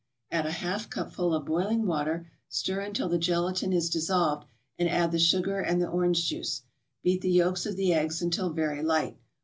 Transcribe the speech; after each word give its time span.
Add 0.31 0.47
a 0.47 0.51
half 0.51 0.89
cupful 0.89 1.31
of 1.31 1.45
boiling 1.45 1.85
water, 1.85 2.27
stir 2.49 2.79
until 2.79 3.07
the 3.07 3.19
gelatin 3.19 3.71
is 3.71 3.87
dissolved, 3.87 4.47
and 4.79 4.89
add 4.89 5.11
the 5.11 5.19
sugar 5.19 5.59
and 5.59 5.79
the 5.79 5.89
orange 5.89 6.27
juice. 6.27 6.63
Beat 7.03 7.21
the 7.21 7.29
yolks 7.29 7.67
of 7.67 7.75
the 7.75 7.93
eggs 7.93 8.19
until 8.19 8.49
very 8.49 8.81
light. 8.81 9.19